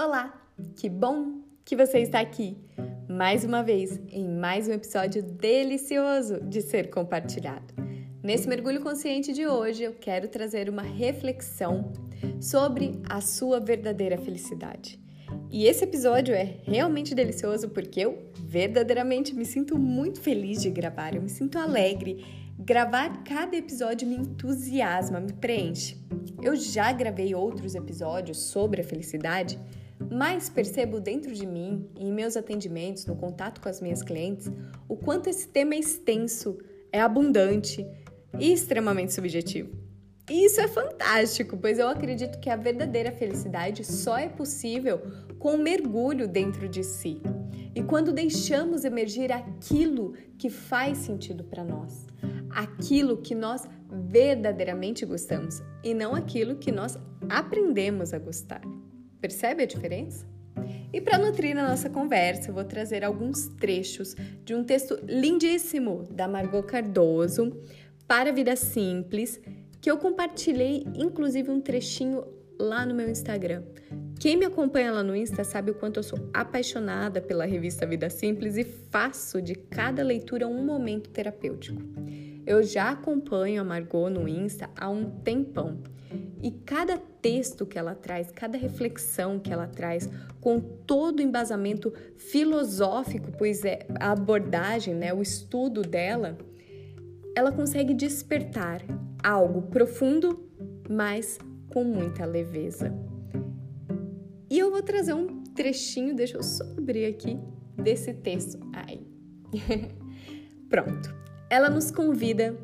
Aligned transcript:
Olá, 0.00 0.32
que 0.76 0.88
bom 0.88 1.40
que 1.64 1.74
você 1.74 1.98
está 1.98 2.20
aqui 2.20 2.56
mais 3.08 3.42
uma 3.42 3.64
vez 3.64 4.00
em 4.12 4.28
mais 4.28 4.68
um 4.68 4.72
episódio 4.72 5.24
delicioso 5.24 6.40
de 6.40 6.62
ser 6.62 6.88
compartilhado. 6.88 7.74
Nesse 8.22 8.48
mergulho 8.48 8.80
consciente 8.80 9.32
de 9.32 9.44
hoje, 9.48 9.82
eu 9.82 9.92
quero 9.94 10.28
trazer 10.28 10.70
uma 10.70 10.82
reflexão 10.82 11.92
sobre 12.40 13.02
a 13.10 13.20
sua 13.20 13.58
verdadeira 13.58 14.16
felicidade. 14.16 15.00
E 15.50 15.66
esse 15.66 15.82
episódio 15.82 16.32
é 16.32 16.60
realmente 16.62 17.12
delicioso 17.12 17.68
porque 17.68 17.98
eu 17.98 18.30
verdadeiramente 18.36 19.34
me 19.34 19.44
sinto 19.44 19.76
muito 19.76 20.20
feliz 20.20 20.62
de 20.62 20.70
gravar, 20.70 21.16
eu 21.16 21.22
me 21.22 21.28
sinto 21.28 21.58
alegre. 21.58 22.24
Gravar 22.56 23.24
cada 23.24 23.56
episódio 23.56 24.06
me 24.06 24.14
entusiasma, 24.14 25.18
me 25.18 25.32
preenche. 25.32 25.96
Eu 26.40 26.54
já 26.54 26.92
gravei 26.92 27.34
outros 27.34 27.74
episódios 27.74 28.38
sobre 28.38 28.80
a 28.80 28.84
felicidade 28.84 29.58
mas 30.10 30.48
percebo 30.48 31.00
dentro 31.00 31.32
de 31.32 31.46
mim, 31.46 31.88
em 31.96 32.12
meus 32.12 32.36
atendimentos, 32.36 33.06
no 33.06 33.16
contato 33.16 33.60
com 33.60 33.68
as 33.68 33.80
minhas 33.80 34.02
clientes, 34.02 34.50
o 34.88 34.96
quanto 34.96 35.28
esse 35.28 35.48
tema 35.48 35.74
é 35.74 35.78
extenso, 35.78 36.58
é 36.92 37.00
abundante 37.00 37.86
e 38.38 38.52
extremamente 38.52 39.12
subjetivo. 39.12 39.88
E 40.30 40.44
isso 40.44 40.60
é 40.60 40.68
fantástico, 40.68 41.56
pois 41.56 41.78
eu 41.78 41.88
acredito 41.88 42.38
que 42.38 42.50
a 42.50 42.56
verdadeira 42.56 43.10
felicidade 43.10 43.82
só 43.84 44.18
é 44.18 44.28
possível 44.28 45.00
com 45.38 45.54
um 45.54 45.62
mergulho 45.62 46.28
dentro 46.28 46.68
de 46.68 46.84
si. 46.84 47.22
E 47.74 47.82
quando 47.82 48.12
deixamos 48.12 48.84
emergir 48.84 49.32
aquilo 49.32 50.12
que 50.36 50.50
faz 50.50 50.98
sentido 50.98 51.44
para 51.44 51.64
nós, 51.64 52.06
aquilo 52.50 53.18
que 53.18 53.34
nós 53.34 53.66
verdadeiramente 53.90 55.06
gostamos 55.06 55.62
e 55.82 55.94
não 55.94 56.14
aquilo 56.14 56.56
que 56.56 56.70
nós 56.70 56.98
aprendemos 57.28 58.12
a 58.12 58.18
gostar. 58.18 58.60
Percebe 59.20 59.62
a 59.62 59.66
diferença? 59.66 60.26
E 60.92 61.00
para 61.00 61.18
nutrir 61.18 61.56
a 61.56 61.68
nossa 61.68 61.88
conversa, 61.88 62.50
eu 62.50 62.54
vou 62.54 62.64
trazer 62.64 63.04
alguns 63.04 63.48
trechos 63.48 64.14
de 64.44 64.54
um 64.54 64.64
texto 64.64 64.98
lindíssimo 65.04 66.04
da 66.10 66.26
Margot 66.26 66.62
Cardoso 66.62 67.56
para 68.06 68.30
a 68.30 68.32
Vida 68.32 68.56
Simples, 68.56 69.40
que 69.80 69.90
eu 69.90 69.98
compartilhei, 69.98 70.84
inclusive 70.94 71.50
um 71.50 71.60
trechinho 71.60 72.24
lá 72.58 72.84
no 72.84 72.94
meu 72.94 73.08
Instagram. 73.08 73.62
Quem 74.18 74.36
me 74.36 74.46
acompanha 74.46 74.90
lá 74.90 75.02
no 75.02 75.14
Insta 75.14 75.44
sabe 75.44 75.70
o 75.70 75.74
quanto 75.74 75.98
eu 75.98 76.02
sou 76.02 76.18
apaixonada 76.34 77.20
pela 77.20 77.44
revista 77.44 77.86
Vida 77.86 78.10
Simples 78.10 78.56
e 78.56 78.64
faço 78.64 79.40
de 79.40 79.54
cada 79.54 80.02
leitura 80.02 80.48
um 80.48 80.64
momento 80.64 81.10
terapêutico. 81.10 81.80
Eu 82.48 82.62
já 82.62 82.92
acompanho 82.92 83.60
a 83.60 83.64
Margot 83.64 84.08
no 84.08 84.26
Insta 84.26 84.70
há 84.74 84.88
um 84.88 85.04
tempão 85.20 85.82
e 86.42 86.50
cada 86.50 86.96
texto 86.96 87.66
que 87.66 87.78
ela 87.78 87.94
traz, 87.94 88.30
cada 88.30 88.56
reflexão 88.56 89.38
que 89.38 89.52
ela 89.52 89.66
traz, 89.66 90.08
com 90.40 90.58
todo 90.58 91.18
o 91.18 91.22
embasamento 91.22 91.92
filosófico, 92.16 93.32
pois 93.36 93.66
é 93.66 93.86
a 94.00 94.12
abordagem, 94.12 94.94
né, 94.94 95.12
o 95.12 95.20
estudo 95.20 95.82
dela, 95.82 96.38
ela 97.36 97.52
consegue 97.52 97.92
despertar 97.92 98.80
algo 99.22 99.60
profundo, 99.68 100.48
mas 100.88 101.38
com 101.68 101.84
muita 101.84 102.24
leveza. 102.24 102.94
E 104.50 104.58
eu 104.58 104.70
vou 104.70 104.82
trazer 104.82 105.12
um 105.12 105.42
trechinho, 105.54 106.16
deixa 106.16 106.38
eu 106.38 106.42
só 106.42 106.64
abrir 106.64 107.04
aqui, 107.04 107.38
desse 107.76 108.14
texto. 108.14 108.58
Ai. 108.72 109.02
Pronto. 110.70 111.27
Ela 111.50 111.70
nos 111.70 111.90
convida 111.90 112.54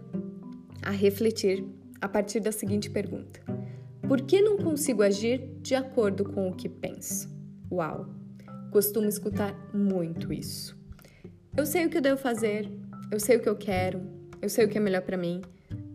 a 0.83 0.91
refletir 0.91 1.65
a 2.03 2.07
partir 2.07 2.41
da 2.41 2.53
seguinte 2.53 2.91
pergunta: 2.91 3.41
por 4.07 4.21
que 4.21 4.43
não 4.43 4.59
consigo 4.59 5.03
agir 5.03 5.49
de 5.63 5.75
acordo 5.75 6.25
com 6.25 6.51
o 6.51 6.55
que 6.55 6.69
penso? 6.69 7.35
Uau! 7.73 8.07
Costumo 8.71 9.09
escutar 9.09 9.55
muito 9.73 10.33
isso. 10.33 10.78
Eu 11.56 11.65
sei 11.65 11.87
o 11.87 11.89
que 11.89 11.97
eu 11.97 12.03
devo 12.03 12.21
fazer, 12.21 12.71
eu 13.11 13.19
sei 13.19 13.37
o 13.37 13.41
que 13.41 13.49
eu 13.49 13.56
quero, 13.56 14.03
eu 14.43 14.50
sei 14.50 14.67
o 14.67 14.69
que 14.69 14.77
é 14.77 14.81
melhor 14.81 15.00
para 15.00 15.17
mim, 15.17 15.41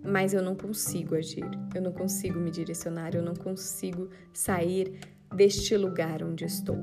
mas 0.04 0.34
eu 0.34 0.42
não 0.42 0.56
consigo 0.56 1.14
agir, 1.14 1.46
eu 1.76 1.82
não 1.84 1.92
consigo 1.92 2.40
me 2.40 2.50
direcionar, 2.50 3.14
eu 3.14 3.22
não 3.22 3.36
consigo 3.36 4.10
sair 4.34 5.00
deste 5.36 5.78
lugar 5.78 6.24
onde 6.24 6.44
estou. 6.44 6.78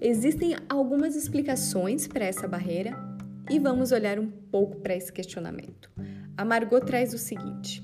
Existem 0.00 0.54
algumas 0.68 1.16
explicações 1.16 2.06
para 2.06 2.24
essa 2.24 2.46
barreira 2.46 3.09
e 3.50 3.58
vamos 3.58 3.90
olhar 3.90 4.18
um 4.18 4.30
pouco 4.30 4.76
para 4.76 4.94
esse 4.94 5.12
questionamento. 5.12 5.90
A 6.36 6.44
Margot 6.44 6.80
traz 6.80 7.12
o 7.12 7.18
seguinte: 7.18 7.82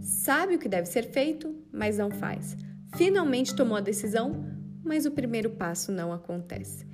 sabe 0.00 0.54
o 0.54 0.58
que 0.58 0.68
deve 0.68 0.86
ser 0.86 1.10
feito, 1.10 1.54
mas 1.72 1.98
não 1.98 2.10
faz. 2.10 2.56
Finalmente 2.96 3.54
tomou 3.54 3.76
a 3.76 3.80
decisão, 3.80 4.46
mas 4.84 5.04
o 5.04 5.10
primeiro 5.10 5.50
passo 5.50 5.90
não 5.90 6.12
acontece. 6.12 6.86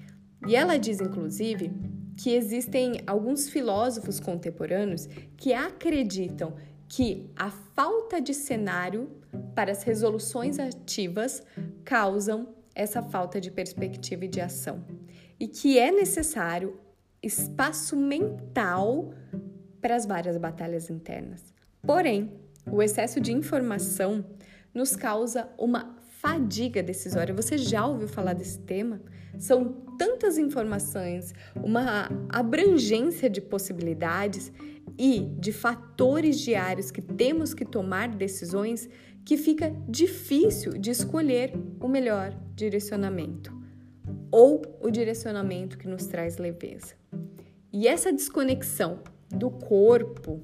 E 0.49 0.57
ela 0.57 0.79
diz, 0.79 1.01
inclusive, 1.01 1.71
que 2.17 2.31
existem 2.31 3.01
alguns 3.07 3.49
filósofos 3.49 4.19
contemporâneos 4.19 5.07
que 5.37 5.53
acreditam 5.53 6.55
que 6.89 7.31
a 7.37 7.51
falta 7.51 8.21
de 8.21 8.33
cenário 8.33 9.11
para 9.55 9.73
as 9.73 9.83
resoluções 9.83 10.59
ativas 10.59 11.43
causam 11.85 12.55
essa 12.75 13.03
falta 13.03 13.41
de 13.41 13.51
perspectiva 13.51 14.25
e 14.25 14.29
de 14.29 14.41
ação. 14.41 14.85
E 15.39 15.47
que 15.47 15.79
é 15.79 15.91
necessário 15.91 16.79
espaço 17.25 17.97
mental 17.97 19.13
para 19.81 19.97
as 19.97 20.07
várias 20.07 20.37
batalhas 20.37 20.91
internas. 20.91 21.43
Porém, 21.83 22.33
o 22.71 22.83
excesso 22.83 23.21
de 23.21 23.33
informação 23.33 24.25
nos 24.73 24.97
causa 24.97 25.49
uma 25.59 25.97
fadiga 26.21 26.83
decisória. 26.83 27.35
Você 27.35 27.59
já 27.59 27.87
ouviu 27.87 28.09
falar 28.09 28.33
desse 28.33 28.59
tema? 28.59 29.01
São 29.39 29.85
tantas 29.99 30.39
informações, 30.39 31.35
uma 31.57 32.09
abrangência 32.31 33.29
de 33.29 33.41
possibilidades 33.41 34.51
e 34.99 35.21
de 35.39 35.53
fatores 35.53 36.41
diários 36.41 36.91
que 36.91 37.03
temos 37.03 37.53
que 37.53 37.65
tomar 37.65 38.09
decisões 38.09 38.89
que 39.25 39.37
fica 39.37 39.75
difícil 39.89 40.73
de 40.73 40.91
escolher 40.91 41.53
o 41.81 41.89
melhor 41.89 42.35
direcionamento 42.55 43.53
ou 44.31 44.63
o 44.81 44.91
direcionamento 44.91 45.79
que 45.79 45.89
nos 45.89 46.07
traz 46.07 46.39
leveza. 46.39 46.95
E 47.73 47.89
essa 47.89 48.13
desconexão 48.13 49.01
do 49.31 49.51
corpo 49.51 50.41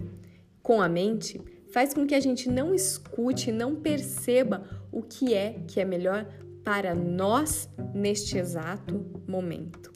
com 0.63 0.81
a 0.81 0.89
mente 0.89 1.41
faz 1.73 1.95
com 1.95 2.07
que 2.07 2.15
a 2.15 2.21
gente 2.21 2.49
não 2.49 2.75
escute, 2.75 3.53
não 3.53 3.77
perceba 3.77 4.65
o 4.91 5.03
que 5.03 5.35
é 5.35 5.61
que 5.67 5.81
é 5.81 5.85
melhor 5.85 6.27
para 6.65 6.95
nós 6.95 7.69
neste 7.95 8.37
exato 8.37 9.07
momento. 9.27 9.93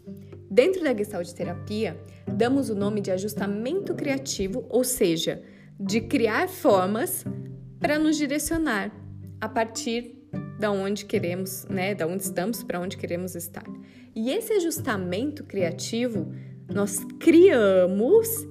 Dentro 0.51 0.83
da 0.85 0.97
Gestalt 0.97 1.31
terapia, 1.33 2.01
damos 2.27 2.71
o 2.71 2.75
nome 2.75 3.01
de 3.01 3.11
ajustamento 3.11 3.95
criativo, 3.95 4.65
ou 4.69 4.85
seja, 4.85 5.43
de 5.79 6.01
criar 6.01 6.49
formas 6.49 7.25
para 7.81 7.99
nos 7.99 8.17
direcionar 8.17 8.93
a 9.41 9.49
partir 9.49 10.25
da 10.59 10.71
onde 10.71 11.05
queremos, 11.05 11.67
né, 11.69 11.95
da 11.95 12.07
onde 12.07 12.23
estamos 12.23 12.63
para 12.63 12.81
onde 12.81 12.97
queremos 12.97 13.35
estar. 13.35 13.65
E 14.15 14.31
esse 14.31 14.53
ajustamento 14.53 15.43
criativo 15.45 16.33
nós 16.73 17.05
criamos 17.19 18.47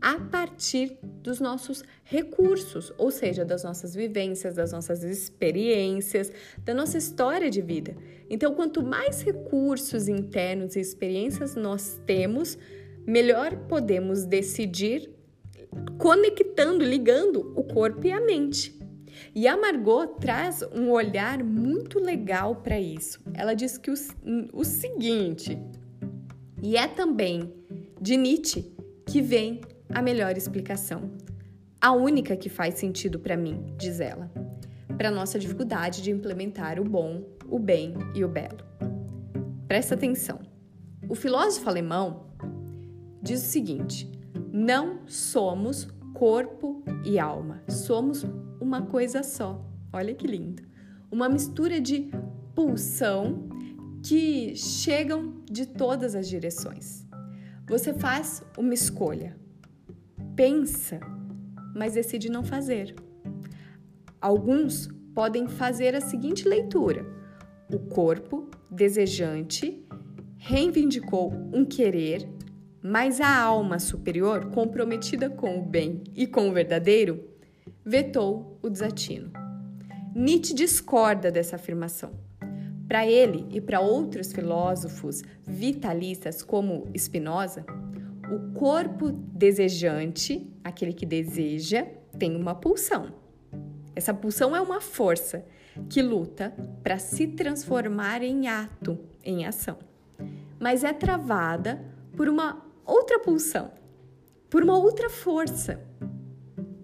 a 0.00 0.18
partir 0.18 0.98
dos 1.22 1.38
nossos 1.38 1.84
recursos, 2.02 2.92
ou 2.98 3.10
seja, 3.12 3.44
das 3.44 3.62
nossas 3.62 3.94
vivências, 3.94 4.56
das 4.56 4.72
nossas 4.72 5.04
experiências, 5.04 6.32
da 6.64 6.74
nossa 6.74 6.98
história 6.98 7.48
de 7.48 7.62
vida. 7.62 7.96
Então, 8.28 8.52
quanto 8.52 8.82
mais 8.82 9.22
recursos 9.22 10.08
internos 10.08 10.74
e 10.74 10.80
experiências 10.80 11.54
nós 11.54 12.00
temos, 12.04 12.58
melhor 13.06 13.56
podemos 13.68 14.24
decidir 14.24 15.08
conectando, 15.98 16.84
ligando 16.84 17.52
o 17.56 17.62
corpo 17.62 18.04
e 18.04 18.10
a 18.10 18.20
mente. 18.20 18.76
E 19.34 19.46
a 19.46 19.56
Margot 19.56 20.18
traz 20.20 20.62
um 20.74 20.90
olhar 20.90 21.44
muito 21.44 22.00
legal 22.00 22.56
para 22.56 22.80
isso. 22.80 23.20
Ela 23.34 23.54
diz 23.54 23.78
que 23.78 23.90
o, 23.90 23.94
o 24.52 24.64
seguinte, 24.64 25.58
e 26.62 26.76
é 26.76 26.86
também 26.86 27.52
de 28.00 28.16
Nietzsche 28.16 28.72
que 29.04 29.20
vem 29.20 29.60
a 29.90 30.00
melhor 30.00 30.36
explicação. 30.36 31.10
A 31.80 31.92
única 31.92 32.36
que 32.36 32.48
faz 32.48 32.74
sentido 32.74 33.18
para 33.18 33.36
mim, 33.36 33.74
diz 33.76 33.98
ela, 33.98 34.30
para 34.96 35.10
nossa 35.10 35.40
dificuldade 35.40 36.00
de 36.00 36.12
implementar 36.12 36.80
o 36.80 36.84
bom, 36.84 37.24
o 37.48 37.58
bem 37.58 37.94
e 38.14 38.24
o 38.24 38.28
belo. 38.28 38.64
Presta 39.66 39.96
atenção. 39.96 40.38
O 41.08 41.16
filósofo 41.16 41.68
alemão 41.68 42.26
diz 43.20 43.42
o 43.42 43.46
seguinte: 43.46 44.08
não 44.52 45.00
somos 45.08 45.88
corpo 46.14 46.84
e 47.04 47.18
alma, 47.18 47.60
somos 47.68 48.24
uma 48.60 48.82
coisa 48.82 49.24
só. 49.24 49.66
Olha 49.92 50.14
que 50.14 50.28
lindo. 50.28 50.62
Uma 51.10 51.28
mistura 51.28 51.80
de 51.80 52.10
pulsão 52.54 53.48
que 54.02 54.54
chegam 54.54 55.41
de 55.52 55.66
todas 55.66 56.14
as 56.14 56.28
direções. 56.28 57.06
Você 57.68 57.92
faz 57.92 58.42
uma 58.56 58.74
escolha, 58.74 59.36
pensa, 60.34 60.98
mas 61.74 61.94
decide 61.94 62.30
não 62.30 62.42
fazer. 62.42 62.94
Alguns 64.20 64.88
podem 65.14 65.46
fazer 65.46 65.94
a 65.94 66.00
seguinte 66.00 66.48
leitura: 66.48 67.06
o 67.72 67.78
corpo 67.78 68.50
desejante 68.70 69.86
reivindicou 70.38 71.32
um 71.52 71.64
querer, 71.64 72.28
mas 72.82 73.20
a 73.20 73.40
alma 73.40 73.78
superior, 73.78 74.50
comprometida 74.50 75.30
com 75.30 75.58
o 75.58 75.62
bem 75.62 76.02
e 76.16 76.26
com 76.26 76.48
o 76.48 76.52
verdadeiro, 76.52 77.28
vetou 77.84 78.58
o 78.62 78.68
desatino. 78.68 79.30
Nietzsche 80.14 80.52
discorda 80.52 81.30
dessa 81.30 81.56
afirmação. 81.56 82.12
Para 82.86 83.06
ele 83.06 83.46
e 83.50 83.60
para 83.60 83.80
outros 83.80 84.32
filósofos 84.32 85.22
vitalistas 85.46 86.42
como 86.42 86.86
Spinoza, 86.96 87.64
o 88.30 88.52
corpo 88.52 89.10
desejante, 89.10 90.50
aquele 90.62 90.92
que 90.92 91.06
deseja, 91.06 91.86
tem 92.18 92.36
uma 92.36 92.54
pulsão. 92.54 93.12
Essa 93.94 94.14
pulsão 94.14 94.56
é 94.56 94.60
uma 94.60 94.80
força 94.80 95.44
que 95.88 96.02
luta 96.02 96.54
para 96.82 96.98
se 96.98 97.26
transformar 97.26 98.22
em 98.22 98.48
ato, 98.48 98.98
em 99.24 99.44
ação. 99.46 99.78
Mas 100.58 100.84
é 100.84 100.92
travada 100.92 101.84
por 102.16 102.28
uma 102.28 102.64
outra 102.84 103.18
pulsão, 103.18 103.70
por 104.48 104.62
uma 104.62 104.78
outra 104.78 105.08
força, 105.08 105.82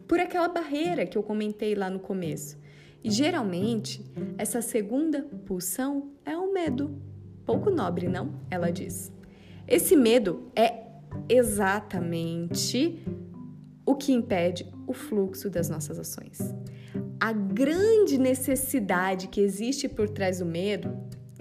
por 0.07 0.19
aquela 0.19 0.49
barreira 0.49 1.07
que 1.07 1.17
eu 1.17 1.23
comentei 1.23 1.75
lá 1.75 1.91
no 1.91 2.01
começo. 2.01 2.59
E 3.03 3.11
geralmente, 3.11 4.05
essa 4.37 4.61
segunda 4.61 5.23
pulsão 5.47 6.11
é 6.25 6.37
o 6.37 6.53
medo. 6.53 7.01
Pouco 7.45 7.71
nobre, 7.71 8.09
não? 8.09 8.35
Ela 8.51 8.71
diz. 8.71 9.13
Esse 9.67 9.97
medo 9.97 10.51
é 10.57 10.87
exatamente 11.29 13.03
o 13.87 13.95
que 13.95 14.13
impede 14.13 14.67
o 14.87 14.93
fluxo 14.93 15.49
das 15.49 15.69
nossas 15.69 15.99
ações. 15.99 16.55
A 17.21 17.33
grande 17.33 18.19
necessidade 18.19 19.29
que 19.29 19.41
existe 19.41 19.89
por 19.89 20.09
trás 20.09 20.41
do 20.41 20.47
medo, 20.47 20.95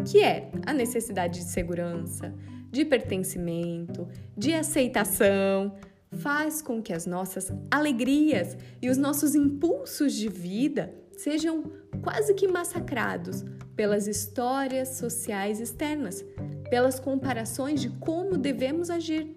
que 0.06 0.21
é 0.21 0.51
a 0.65 0.74
necessidade 0.74 1.39
de 1.39 1.45
segurança, 1.45 2.33
de 2.71 2.86
pertencimento, 2.86 4.07
de 4.38 4.54
aceitação, 4.54 5.75
faz 6.12 6.62
com 6.62 6.81
que 6.81 6.94
as 6.94 7.06
nossas 7.06 7.51
alegrias 7.69 8.57
e 8.81 8.89
os 8.89 8.98
nossos 8.98 9.36
impulsos 9.36 10.13
de 10.13 10.30
vida 10.30 10.94
sejam 11.18 11.64
quase 12.02 12.34
que 12.34 12.48
massacrados 12.48 13.44
pelas 13.75 14.08
histórias 14.08 14.90
sociais 14.90 15.60
externas, 15.60 16.24
pelas 16.69 17.00
comparações 17.00 17.81
de 17.81 17.90
como 17.90 18.38
devemos 18.38 18.90
agir 18.90 19.36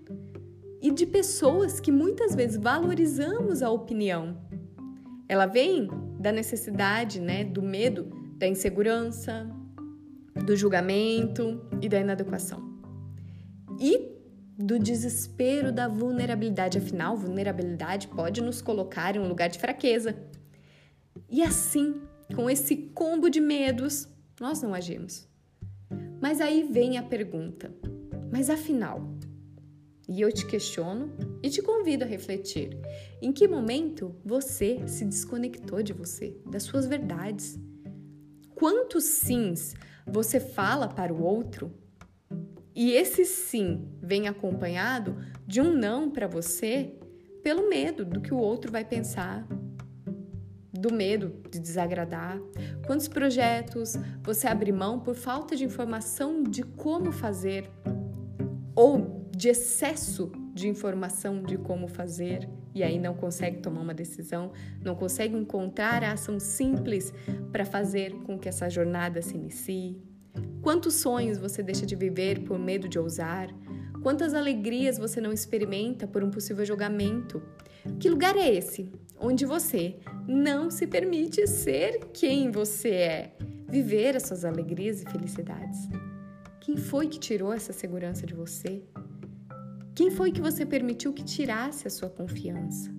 e 0.80 0.90
de 0.90 1.04
pessoas 1.06 1.80
que 1.80 1.90
muitas 1.90 2.34
vezes 2.34 2.56
valorizamos 2.56 3.62
a 3.62 3.70
opinião. 3.70 4.38
Ela 5.28 5.46
vem 5.46 5.88
da 6.18 6.32
necessidade, 6.32 7.20
né, 7.20 7.44
do 7.44 7.62
medo, 7.62 8.10
da 8.36 8.46
insegurança, 8.46 9.48
do 10.44 10.56
julgamento 10.56 11.60
e 11.80 11.88
da 11.88 12.00
inadequação. 12.00 12.70
E 13.78 14.20
do 14.58 14.78
desespero 14.78 15.72
da 15.72 15.88
vulnerabilidade, 15.88 16.78
afinal, 16.78 17.16
vulnerabilidade 17.16 18.08
pode 18.08 18.42
nos 18.42 18.60
colocar 18.60 19.16
em 19.16 19.18
um 19.18 19.28
lugar 19.28 19.48
de 19.48 19.58
fraqueza. 19.58 20.14
E 21.30 21.42
assim, 21.42 22.02
com 22.34 22.50
esse 22.50 22.76
combo 22.76 23.30
de 23.30 23.40
medos, 23.40 24.08
nós 24.40 24.60
não 24.62 24.74
agimos. 24.74 25.28
Mas 26.20 26.40
aí 26.40 26.64
vem 26.64 26.98
a 26.98 27.02
pergunta: 27.02 27.72
mas 28.32 28.50
afinal? 28.50 29.14
E 30.08 30.20
eu 30.20 30.32
te 30.32 30.44
questiono 30.44 31.12
e 31.40 31.48
te 31.48 31.62
convido 31.62 32.04
a 32.04 32.06
refletir: 32.06 32.76
em 33.22 33.32
que 33.32 33.46
momento 33.46 34.16
você 34.24 34.86
se 34.88 35.04
desconectou 35.04 35.82
de 35.82 35.92
você, 35.92 36.36
das 36.50 36.64
suas 36.64 36.86
verdades? 36.86 37.58
Quantos 38.54 39.04
sims 39.04 39.74
você 40.06 40.40
fala 40.40 40.88
para 40.88 41.14
o 41.14 41.22
outro 41.22 41.72
e 42.74 42.92
esse 42.92 43.24
sim 43.24 43.88
vem 44.02 44.28
acompanhado 44.28 45.16
de 45.46 45.60
um 45.60 45.72
não 45.72 46.10
para 46.10 46.26
você 46.26 46.94
pelo 47.42 47.68
medo 47.68 48.04
do 48.04 48.20
que 48.20 48.34
o 48.34 48.38
outro 48.38 48.70
vai 48.70 48.84
pensar, 48.84 49.46
do 50.80 50.92
medo 50.92 51.32
de 51.50 51.60
desagradar? 51.60 52.40
Quantos 52.86 53.06
projetos 53.06 53.96
você 54.22 54.48
abre 54.48 54.72
mão 54.72 54.98
por 54.98 55.14
falta 55.14 55.54
de 55.54 55.64
informação 55.64 56.42
de 56.42 56.62
como 56.62 57.12
fazer 57.12 57.70
ou 58.74 59.28
de 59.36 59.48
excesso 59.48 60.32
de 60.54 60.68
informação 60.68 61.42
de 61.42 61.56
como 61.56 61.86
fazer 61.88 62.48
e 62.74 62.82
aí 62.82 62.98
não 62.98 63.14
consegue 63.14 63.58
tomar 63.58 63.80
uma 63.80 63.94
decisão, 63.94 64.52
não 64.84 64.94
consegue 64.94 65.36
encontrar 65.36 66.04
a 66.04 66.12
ação 66.12 66.38
simples 66.38 67.12
para 67.50 67.64
fazer 67.64 68.12
com 68.24 68.38
que 68.38 68.48
essa 68.48 68.68
jornada 68.68 69.22
se 69.22 69.34
inicie? 69.34 70.00
Quantos 70.62 70.94
sonhos 70.94 71.38
você 71.38 71.62
deixa 71.62 71.86
de 71.86 71.96
viver 71.96 72.44
por 72.44 72.58
medo 72.58 72.88
de 72.88 72.98
ousar? 72.98 73.48
Quantas 74.02 74.34
alegrias 74.34 74.98
você 74.98 75.20
não 75.20 75.32
experimenta 75.32 76.06
por 76.06 76.22
um 76.22 76.30
possível 76.30 76.64
julgamento? 76.64 77.42
Que 77.98 78.08
lugar 78.08 78.36
é 78.36 78.54
esse 78.54 78.92
onde 79.18 79.44
você 79.44 79.96
não 80.26 80.70
se 80.70 80.86
permite 80.86 81.46
ser 81.46 82.10
quem 82.12 82.50
você 82.50 82.90
é, 82.90 83.36
viver 83.68 84.16
as 84.16 84.24
suas 84.24 84.44
alegrias 84.44 85.02
e 85.02 85.06
felicidades? 85.06 85.88
Quem 86.60 86.76
foi 86.76 87.08
que 87.08 87.18
tirou 87.18 87.52
essa 87.52 87.72
segurança 87.72 88.26
de 88.26 88.34
você? 88.34 88.82
Quem 89.94 90.10
foi 90.10 90.30
que 90.30 90.40
você 90.40 90.64
permitiu 90.64 91.12
que 91.12 91.24
tirasse 91.24 91.86
a 91.86 91.90
sua 91.90 92.08
confiança? 92.08 92.90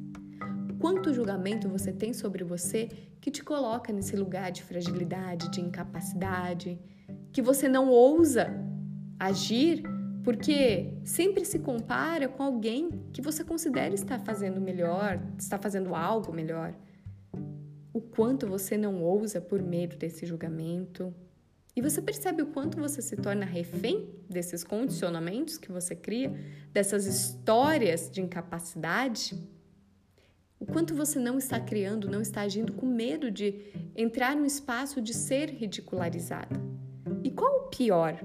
Quanto 0.79 1.13
julgamento 1.13 1.69
você 1.69 1.91
tem 1.91 2.13
sobre 2.13 2.43
você 2.43 2.89
que 3.19 3.29
te 3.29 3.43
coloca 3.43 3.93
nesse 3.93 4.15
lugar 4.15 4.51
de 4.51 4.63
fragilidade, 4.63 5.49
de 5.51 5.61
incapacidade, 5.61 6.79
que 7.31 7.41
você 7.41 7.67
não 7.67 7.87
ousa 7.87 8.49
agir 9.19 9.83
porque 10.23 10.93
sempre 11.03 11.45
se 11.45 11.59
compara 11.59 12.27
com 12.27 12.43
alguém 12.43 12.89
que 13.11 13.21
você 13.21 13.43
considera 13.43 13.93
estar 13.93 14.19
fazendo 14.19 14.61
melhor, 14.61 15.19
está 15.37 15.57
fazendo 15.57 15.95
algo 15.95 16.31
melhor. 16.31 16.73
O 17.93 17.99
quanto 17.99 18.47
você 18.47 18.77
não 18.77 19.03
ousa 19.03 19.41
por 19.41 19.61
medo 19.61 19.97
desse 19.97 20.25
julgamento. 20.25 21.13
E 21.75 21.81
você 21.81 22.01
percebe 22.01 22.41
o 22.41 22.47
quanto 22.47 22.79
você 22.79 23.01
se 23.01 23.15
torna 23.15 23.45
refém 23.45 24.09
desses 24.29 24.63
condicionamentos 24.63 25.57
que 25.57 25.71
você 25.71 25.95
cria, 25.95 26.33
dessas 26.71 27.05
histórias 27.05 28.09
de 28.09 28.21
incapacidade? 28.21 29.37
O 30.59 30.65
quanto 30.65 30.93
você 30.93 31.17
não 31.17 31.37
está 31.37 31.59
criando, 31.59 32.09
não 32.09 32.21
está 32.21 32.41
agindo 32.41 32.73
com 32.73 32.85
medo 32.85 33.31
de 33.31 33.71
entrar 33.95 34.35
no 34.35 34.45
espaço 34.45 35.01
de 35.01 35.13
ser 35.13 35.49
ridicularizada. 35.49 36.55
E 37.23 37.31
qual 37.31 37.65
o 37.65 37.69
pior? 37.69 38.23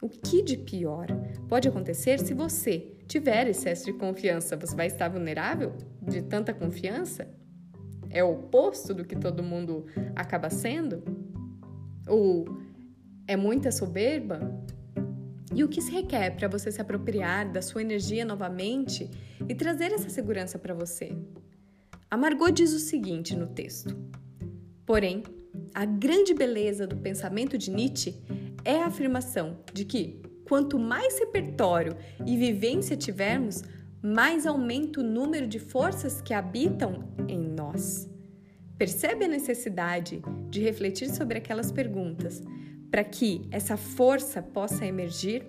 O 0.00 0.08
que 0.08 0.42
de 0.42 0.56
pior 0.56 1.08
pode 1.48 1.68
acontecer 1.68 2.18
se 2.20 2.32
você 2.32 2.96
tiver 3.06 3.48
excesso 3.48 3.84
de 3.84 3.92
confiança? 3.92 4.56
Você 4.56 4.74
vai 4.74 4.86
estar 4.86 5.08
vulnerável 5.08 5.74
de 6.00 6.22
tanta 6.22 6.54
confiança? 6.54 7.28
É 8.10 8.24
o 8.24 8.32
oposto 8.32 8.94
do 8.94 9.04
que 9.04 9.16
todo 9.16 9.42
mundo 9.42 9.86
acaba 10.14 10.50
sendo? 10.50 11.02
Ou 12.06 12.46
é 13.26 13.36
muita 13.36 13.70
soberba? 13.70 14.40
E 15.54 15.64
o 15.64 15.68
que 15.68 15.80
se 15.80 15.90
requer 15.90 16.36
para 16.36 16.48
você 16.48 16.70
se 16.70 16.80
apropriar 16.80 17.50
da 17.50 17.62
sua 17.62 17.80
energia 17.80 18.24
novamente 18.24 19.10
e 19.48 19.54
trazer 19.54 19.92
essa 19.92 20.08
segurança 20.08 20.58
para 20.58 20.74
você? 20.74 21.16
A 22.10 22.16
Margot 22.16 22.50
diz 22.50 22.72
o 22.72 22.78
seguinte 22.78 23.36
no 23.36 23.46
texto: 23.46 23.96
Porém, 24.86 25.22
a 25.74 25.84
grande 25.84 26.32
beleza 26.32 26.86
do 26.86 26.96
pensamento 26.96 27.58
de 27.58 27.70
Nietzsche 27.70 28.14
é 28.64 28.82
a 28.82 28.86
afirmação 28.86 29.58
de 29.72 29.84
que 29.84 30.22
quanto 30.48 30.78
mais 30.78 31.18
repertório 31.18 31.94
e 32.26 32.36
vivência 32.36 32.96
tivermos, 32.96 33.62
mais 34.02 34.46
aumenta 34.46 35.00
o 35.00 35.04
número 35.04 35.46
de 35.46 35.58
forças 35.58 36.20
que 36.20 36.32
habitam 36.32 37.12
em 37.26 37.38
nós. 37.38 38.08
Percebe 38.78 39.24
a 39.24 39.28
necessidade 39.28 40.22
de 40.48 40.60
refletir 40.60 41.10
sobre 41.10 41.38
aquelas 41.38 41.72
perguntas 41.72 42.42
para 42.90 43.04
que 43.04 43.46
essa 43.50 43.76
força 43.76 44.40
possa 44.40 44.86
emergir? 44.86 45.46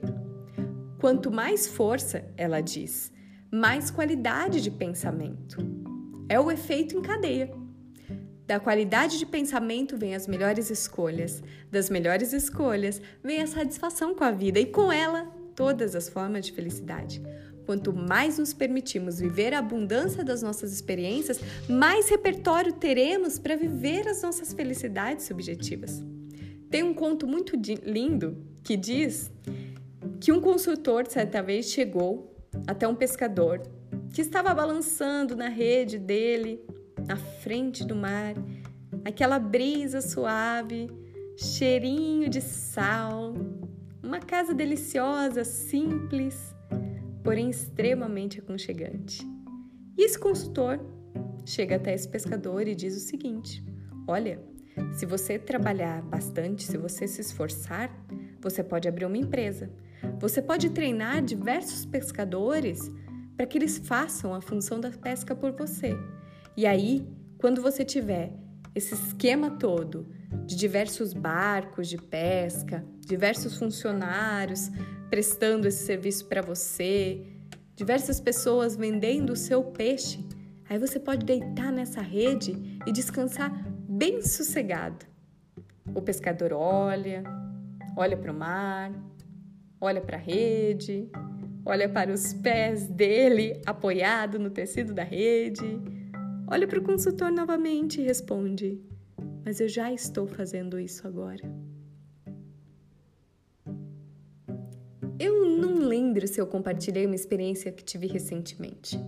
Quanto 0.99 1.31
mais 1.31 1.67
força, 1.67 2.25
ela 2.35 2.59
diz, 2.59 3.11
mais 3.51 3.89
qualidade 3.89 4.61
de 4.61 4.71
pensamento. 4.71 5.57
É 6.27 6.39
o 6.39 6.51
efeito 6.51 6.97
em 6.97 7.01
cadeia. 7.01 7.51
Da 8.45 8.59
qualidade 8.59 9.19
de 9.19 9.25
pensamento 9.27 9.95
vem 9.95 10.15
as 10.15 10.27
melhores 10.27 10.71
escolhas, 10.71 11.41
das 11.69 11.89
melhores 11.89 12.33
escolhas 12.33 12.99
vem 13.23 13.41
a 13.41 13.47
satisfação 13.47 14.15
com 14.15 14.23
a 14.23 14.31
vida 14.31 14.59
e 14.59 14.65
com 14.65 14.91
ela 14.91 15.25
todas 15.55 15.95
as 15.95 16.09
formas 16.09 16.45
de 16.45 16.51
felicidade. 16.51 17.21
Quanto 17.69 17.93
mais 17.93 18.39
nos 18.39 18.51
permitimos 18.51 19.19
viver 19.19 19.53
a 19.53 19.59
abundância 19.59 20.23
das 20.23 20.41
nossas 20.41 20.73
experiências, 20.73 21.39
mais 21.69 22.09
repertório 22.09 22.73
teremos 22.73 23.37
para 23.37 23.55
viver 23.55 24.07
as 24.07 24.23
nossas 24.23 24.51
felicidades 24.53 25.27
subjetivas. 25.27 26.03
Tem 26.67 26.81
um 26.81 26.95
conto 26.95 27.27
muito 27.27 27.55
lindo 27.85 28.43
que 28.63 28.75
diz 28.75 29.31
que 30.19 30.31
um 30.31 30.41
consultor 30.41 31.05
certa 31.05 31.43
vez 31.43 31.67
chegou 31.67 32.35
até 32.65 32.87
um 32.87 32.95
pescador 32.95 33.61
que 34.15 34.21
estava 34.21 34.51
balançando 34.51 35.35
na 35.35 35.47
rede 35.47 35.99
dele 35.99 36.65
na 37.07 37.17
frente 37.17 37.85
do 37.85 37.95
mar, 37.95 38.33
aquela 39.05 39.37
brisa 39.37 40.01
suave 40.01 40.89
cheirinho 41.37 42.29
de 42.29 42.41
sal, 42.41 43.35
uma 44.01 44.19
casa 44.19 44.55
deliciosa, 44.55 45.43
simples, 45.43 46.57
porém 47.23 47.49
extremamente 47.49 48.39
aconchegante. 48.39 49.25
E 49.97 50.03
esse 50.03 50.17
consultor 50.17 50.79
chega 51.45 51.75
até 51.75 51.93
esse 51.93 52.07
pescador 52.07 52.67
e 52.67 52.75
diz 52.75 52.95
o 52.95 52.99
seguinte: 52.99 53.63
Olha, 54.07 54.41
se 54.93 55.05
você 55.05 55.37
trabalhar 55.37 56.01
bastante, 56.01 56.63
se 56.63 56.77
você 56.77 57.07
se 57.07 57.21
esforçar, 57.21 57.91
você 58.41 58.63
pode 58.63 58.87
abrir 58.87 59.05
uma 59.05 59.17
empresa. 59.17 59.69
Você 60.19 60.41
pode 60.41 60.69
treinar 60.69 61.21
diversos 61.21 61.85
pescadores 61.85 62.91
para 63.35 63.45
que 63.45 63.57
eles 63.57 63.77
façam 63.77 64.33
a 64.33 64.41
função 64.41 64.79
da 64.79 64.91
pesca 64.91 65.35
por 65.35 65.51
você. 65.51 65.97
E 66.55 66.65
aí, 66.65 67.07
quando 67.37 67.61
você 67.61 67.83
tiver 67.85 68.33
esse 68.75 68.93
esquema 68.93 69.51
todo 69.51 70.07
de 70.45 70.55
diversos 70.55 71.13
barcos 71.13 71.87
de 71.87 71.97
pesca, 71.97 72.85
diversos 72.99 73.57
funcionários 73.57 74.69
prestando 75.09 75.67
esse 75.67 75.83
serviço 75.83 76.25
para 76.25 76.41
você, 76.41 77.25
diversas 77.75 78.19
pessoas 78.19 78.75
vendendo 78.75 79.33
o 79.33 79.35
seu 79.35 79.63
peixe, 79.63 80.23
aí 80.69 80.77
você 80.77 80.99
pode 80.99 81.25
deitar 81.25 81.71
nessa 81.71 82.01
rede 82.01 82.79
e 82.85 82.91
descansar 82.91 83.51
bem 83.87 84.21
sossegado. 84.21 85.05
O 85.95 86.01
pescador 86.01 86.53
olha, 86.53 87.23
olha 87.97 88.15
para 88.15 88.31
o 88.31 88.35
mar, 88.35 88.91
olha 89.81 90.01
para 90.01 90.17
a 90.17 90.19
rede, 90.19 91.09
olha 91.65 91.89
para 91.89 92.11
os 92.11 92.33
pés 92.33 92.87
dele 92.87 93.61
apoiado 93.65 94.37
no 94.37 94.49
tecido 94.49 94.93
da 94.93 95.03
rede, 95.03 95.79
olha 96.47 96.67
para 96.67 96.79
o 96.79 96.83
consultor 96.83 97.31
novamente 97.31 97.99
e 98.01 98.03
responde: 98.03 98.79
Mas 99.43 99.59
eu 99.59 99.67
já 99.67 99.91
estou 99.91 100.27
fazendo 100.27 100.79
isso 100.79 101.07
agora. 101.07 101.49
Lembro 106.19 106.27
se 106.27 106.41
eu 106.41 106.47
compartilhei 106.47 107.05
uma 107.05 107.15
experiência 107.15 107.71
que 107.71 107.83
tive 107.83 108.07
recentemente, 108.07 108.99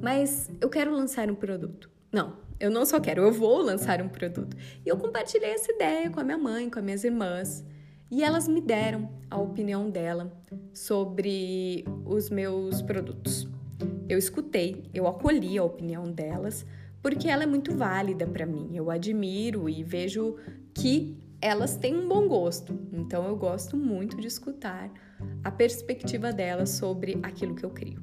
mas 0.00 0.50
eu 0.60 0.70
quero 0.70 0.90
lançar 0.90 1.30
um 1.30 1.34
produto. 1.34 1.90
Não, 2.10 2.38
eu 2.58 2.70
não 2.70 2.86
só 2.86 2.98
quero, 2.98 3.22
eu 3.22 3.32
vou 3.32 3.60
lançar 3.60 4.00
um 4.00 4.08
produto. 4.08 4.56
E 4.84 4.88
eu 4.88 4.96
compartilhei 4.96 5.50
essa 5.50 5.70
ideia 5.70 6.08
com 6.08 6.20
a 6.20 6.24
minha 6.24 6.38
mãe, 6.38 6.70
com 6.70 6.78
as 6.78 6.84
minhas 6.84 7.04
irmãs, 7.04 7.64
e 8.10 8.22
elas 8.22 8.48
me 8.48 8.60
deram 8.60 9.10
a 9.30 9.38
opinião 9.38 9.90
dela 9.90 10.32
sobre 10.72 11.84
os 12.06 12.30
meus 12.30 12.80
produtos. 12.80 13.46
Eu 14.08 14.16
escutei, 14.16 14.84
eu 14.94 15.06
acolhi 15.06 15.58
a 15.58 15.64
opinião 15.64 16.10
delas, 16.10 16.64
porque 17.02 17.28
ela 17.28 17.42
é 17.42 17.46
muito 17.46 17.76
válida 17.76 18.26
para 18.26 18.46
mim. 18.46 18.70
Eu 18.72 18.90
admiro 18.90 19.68
e 19.68 19.82
vejo 19.82 20.36
que 20.72 21.18
elas 21.42 21.76
têm 21.76 21.94
um 21.94 22.08
bom 22.08 22.26
gosto. 22.26 22.78
Então 22.92 23.26
eu 23.26 23.36
gosto 23.36 23.76
muito 23.76 24.16
de 24.18 24.28
escutar 24.28 24.90
a 25.42 25.50
perspectiva 25.50 26.32
delas 26.32 26.70
sobre 26.70 27.18
aquilo 27.22 27.54
que 27.54 27.64
eu 27.64 27.70
crio. 27.70 28.02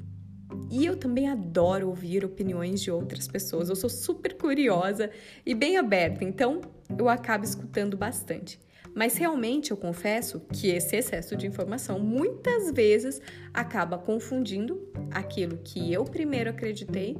E 0.69 0.85
eu 0.85 0.95
também 0.95 1.27
adoro 1.27 1.89
ouvir 1.89 2.23
opiniões 2.23 2.81
de 2.81 2.89
outras 2.89 3.27
pessoas. 3.27 3.69
Eu 3.69 3.75
sou 3.75 3.89
super 3.89 4.37
curiosa 4.37 5.09
e 5.45 5.53
bem 5.53 5.77
aberta, 5.77 6.23
então 6.23 6.61
eu 6.97 7.09
acabo 7.09 7.43
escutando 7.43 7.97
bastante. 7.97 8.59
Mas 8.93 9.15
realmente 9.15 9.71
eu 9.71 9.77
confesso 9.77 10.41
que 10.51 10.67
esse 10.69 10.95
excesso 10.95 11.35
de 11.35 11.47
informação 11.47 11.99
muitas 11.99 12.71
vezes 12.71 13.21
acaba 13.53 13.97
confundindo 13.97 14.91
aquilo 15.11 15.57
que 15.57 15.91
eu 15.91 16.03
primeiro 16.03 16.49
acreditei 16.49 17.17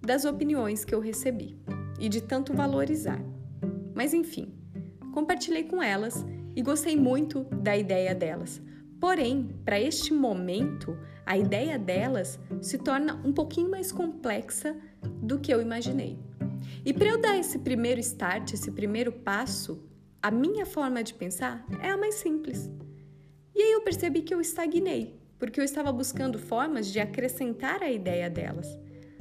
das 0.00 0.24
opiniões 0.24 0.84
que 0.84 0.94
eu 0.94 1.00
recebi 1.00 1.58
e 1.98 2.08
de 2.08 2.22
tanto 2.22 2.54
valorizar. 2.54 3.22
Mas 3.94 4.14
enfim, 4.14 4.54
compartilhei 5.12 5.64
com 5.64 5.82
elas 5.82 6.24
e 6.56 6.62
gostei 6.62 6.96
muito 6.96 7.44
da 7.44 7.76
ideia 7.76 8.14
delas. 8.14 8.60
Porém, 9.00 9.48
para 9.64 9.80
este 9.80 10.12
momento, 10.12 10.96
a 11.24 11.38
ideia 11.38 11.78
delas 11.78 12.38
se 12.60 12.76
torna 12.76 13.14
um 13.24 13.32
pouquinho 13.32 13.70
mais 13.70 13.90
complexa 13.90 14.76
do 15.22 15.38
que 15.38 15.52
eu 15.52 15.62
imaginei. 15.62 16.18
E 16.84 16.92
para 16.92 17.08
eu 17.08 17.18
dar 17.18 17.38
esse 17.38 17.58
primeiro 17.58 17.98
start, 18.00 18.52
esse 18.52 18.70
primeiro 18.70 19.10
passo, 19.10 19.82
a 20.22 20.30
minha 20.30 20.66
forma 20.66 21.02
de 21.02 21.14
pensar 21.14 21.66
é 21.82 21.90
a 21.90 21.96
mais 21.96 22.16
simples. 22.16 22.70
E 23.54 23.62
aí 23.62 23.72
eu 23.72 23.80
percebi 23.80 24.20
que 24.22 24.34
eu 24.34 24.40
estagnei, 24.40 25.18
porque 25.38 25.58
eu 25.58 25.64
estava 25.64 25.90
buscando 25.90 26.38
formas 26.38 26.86
de 26.86 27.00
acrescentar 27.00 27.82
a 27.82 27.90
ideia 27.90 28.28
delas. 28.28 28.78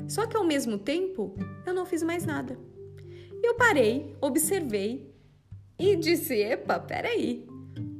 Só 0.07 0.27
que 0.27 0.35
ao 0.35 0.45
mesmo 0.45 0.77
tempo, 0.77 1.35
eu 1.65 1.73
não 1.73 1.85
fiz 1.85 2.03
mais 2.03 2.25
nada. 2.25 2.59
Eu 3.41 3.55
parei, 3.55 4.15
observei 4.19 5.13
e 5.77 5.95
disse: 5.95 6.35
"Epa, 6.35 6.79
peraí. 6.79 7.48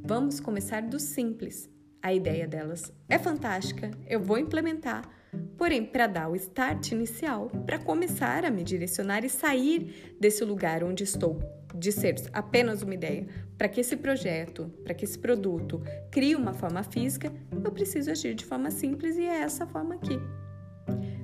Vamos 0.09 0.39
começar 0.39 0.81
do 0.81 0.97
simples. 0.97 1.69
A 2.01 2.11
ideia 2.11 2.47
delas 2.47 2.91
é 3.07 3.19
fantástica, 3.19 3.91
eu 4.07 4.19
vou 4.19 4.39
implementar. 4.39 5.07
Porém, 5.55 5.85
para 5.85 6.07
dar 6.07 6.31
o 6.31 6.35
start 6.35 6.93
inicial, 6.93 7.47
para 7.63 7.77
começar 7.77 8.43
a 8.43 8.49
me 8.49 8.63
direcionar 8.63 9.23
e 9.23 9.29
sair 9.29 10.15
desse 10.19 10.43
lugar 10.43 10.83
onde 10.83 11.03
estou 11.03 11.39
de 11.75 11.91
ser 11.91 12.15
apenas 12.33 12.81
uma 12.81 12.95
ideia, 12.95 13.27
para 13.55 13.69
que 13.69 13.81
esse 13.81 13.95
projeto, 13.95 14.73
para 14.83 14.95
que 14.95 15.05
esse 15.05 15.19
produto 15.19 15.79
crie 16.09 16.35
uma 16.35 16.53
forma 16.53 16.81
física, 16.81 17.31
eu 17.63 17.71
preciso 17.71 18.09
agir 18.09 18.33
de 18.33 18.45
forma 18.45 18.71
simples 18.71 19.15
e 19.15 19.25
é 19.25 19.41
essa 19.41 19.67
forma 19.67 19.93
aqui. 19.93 20.19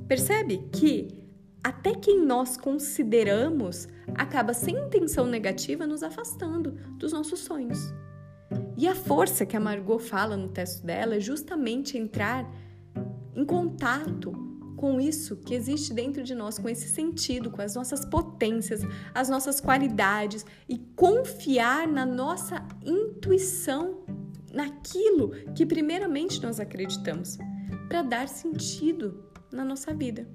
Percebe 0.08 0.60
que 0.72 1.08
até 1.64 1.96
quem 1.96 2.24
nós 2.24 2.56
consideramos 2.56 3.88
acaba 4.14 4.54
sem 4.54 4.78
intenção 4.78 5.26
negativa 5.26 5.88
nos 5.88 6.04
afastando 6.04 6.74
dos 7.00 7.12
nossos 7.12 7.40
sonhos. 7.40 7.92
E 8.78 8.88
a 8.88 8.96
força 8.96 9.46
que 9.46 9.56
a 9.56 9.60
Margot 9.60 10.00
fala 10.00 10.36
no 10.36 10.50
texto 10.50 10.86
dela 10.86 11.16
é 11.16 11.20
justamente 11.20 11.98
entrar 11.98 12.50
em 13.36 13.46
contato 13.46 14.34
com 14.76 15.00
isso 15.00 15.38
que 15.38 15.54
existe 15.54 15.94
dentro 15.94 16.24
de 16.24 16.36
nós, 16.36 16.60
com 16.60 16.68
esse 16.68 16.90
sentido, 16.90 17.50
com 17.50 17.62
as 17.62 17.76
nossas 17.76 18.06
potências, 18.06 18.82
as 19.14 19.30
nossas 19.30 19.62
qualidades 19.62 20.46
e 20.68 20.78
confiar 20.78 21.88
na 21.88 22.06
nossa 22.06 22.66
intuição, 22.84 24.04
naquilo 24.54 25.32
que 25.56 25.66
primeiramente 25.66 26.42
nós 26.42 26.60
acreditamos, 26.60 27.38
para 27.88 28.02
dar 28.02 28.28
sentido 28.28 29.24
na 29.52 29.64
nossa 29.64 29.94
vida. 29.94 30.28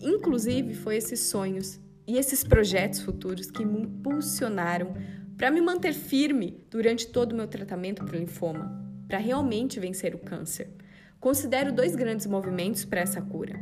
Inclusive, 0.00 0.74
foi 0.74 0.96
esses 0.96 1.20
sonhos 1.20 1.78
e 2.06 2.16
esses 2.16 2.42
projetos 2.42 3.00
futuros 3.00 3.50
que 3.50 3.64
me 3.64 3.82
impulsionaram 3.82 4.94
para 5.42 5.50
me 5.50 5.60
manter 5.60 5.92
firme 5.92 6.64
durante 6.70 7.08
todo 7.08 7.32
o 7.32 7.34
meu 7.34 7.48
tratamento 7.48 8.04
para 8.04 8.14
o 8.14 8.16
linfoma, 8.20 8.80
para 9.08 9.18
realmente 9.18 9.80
vencer 9.80 10.14
o 10.14 10.18
câncer 10.18 10.70
Considero 11.18 11.72
dois 11.72 11.96
grandes 11.96 12.28
movimentos 12.28 12.84
para 12.84 13.00
essa 13.00 13.20
cura. 13.20 13.60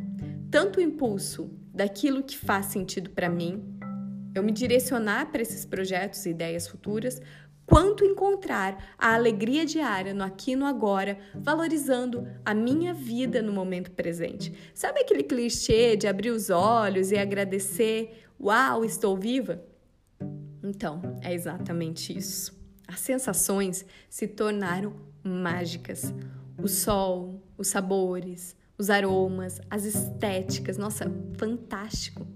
Tanto 0.51 0.79
o 0.79 0.83
impulso 0.83 1.51
daquilo 1.73 2.23
que 2.23 2.37
faz 2.37 2.67
sentido 2.67 3.09
para 3.09 3.31
mim, 3.31 3.65
eu 4.35 4.43
me 4.43 4.53
direcionar 4.53 5.33
para 5.33 5.41
esses 5.41 5.65
projetos 5.65 6.27
e 6.27 6.31
ideias 6.31 6.69
futuras, 6.69 7.19
quanto 7.65 8.05
encontrar 8.05 8.93
a 8.99 9.15
alegria 9.15 9.65
diária 9.65 10.13
no 10.13 10.23
aqui 10.23 10.51
e 10.51 10.57
no 10.57 10.67
agora, 10.67 11.17
valorizando 11.35 12.29
a 12.45 12.53
minha 12.53 12.93
vida 12.93 13.41
no 13.41 13.55
momento 13.55 13.91
presente. 13.91 14.53
Sabe 14.75 15.01
aquele 15.01 15.23
clichê 15.23 15.97
de 15.97 16.07
abrir 16.07 16.29
os 16.29 16.51
olhos 16.51 17.11
e 17.11 17.17
agradecer, 17.17 18.27
uau, 18.39 18.85
estou 18.85 19.17
viva? 19.17 19.70
Então, 20.63 21.01
é 21.23 21.33
exatamente 21.33 22.17
isso. 22.17 22.59
As 22.87 23.01
sensações 23.01 23.85
se 24.09 24.27
tornaram 24.27 24.95
mágicas 25.23 26.13
o 26.59 26.69
sol, 26.69 27.43
os 27.57 27.69
sabores, 27.69 28.57
os 28.77 28.91
aromas, 28.91 29.61
as 29.71 29.85
estéticas. 29.85 30.77
Nossa, 30.77 31.11
fantástico! 31.37 32.27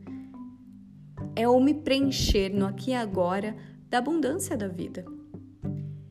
É 1.36 1.48
o 1.48 1.60
me 1.60 1.74
preencher 1.74 2.50
no 2.50 2.66
aqui 2.66 2.90
e 2.90 2.94
agora 2.94 3.56
da 3.88 3.98
abundância 3.98 4.56
da 4.56 4.68
vida. 4.68 5.04